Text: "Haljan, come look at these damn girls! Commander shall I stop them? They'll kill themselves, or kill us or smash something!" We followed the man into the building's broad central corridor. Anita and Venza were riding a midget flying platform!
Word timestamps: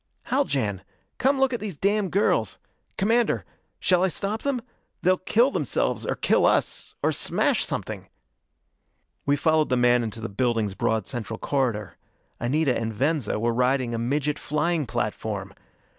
"Haljan, 0.31 0.81
come 1.19 1.39
look 1.39 1.53
at 1.53 1.59
these 1.59 1.77
damn 1.77 2.09
girls! 2.09 2.57
Commander 2.97 3.45
shall 3.79 4.03
I 4.03 4.07
stop 4.07 4.41
them? 4.41 4.59
They'll 5.03 5.19
kill 5.19 5.51
themselves, 5.51 6.07
or 6.07 6.15
kill 6.15 6.47
us 6.47 6.95
or 7.03 7.11
smash 7.11 7.63
something!" 7.63 8.09
We 9.27 9.35
followed 9.35 9.69
the 9.69 9.77
man 9.77 10.01
into 10.03 10.19
the 10.19 10.27
building's 10.27 10.73
broad 10.73 11.05
central 11.05 11.37
corridor. 11.37 11.97
Anita 12.39 12.75
and 12.75 12.91
Venza 12.91 13.39
were 13.39 13.53
riding 13.53 13.93
a 13.93 13.99
midget 13.99 14.39
flying 14.39 14.87
platform! 14.87 15.53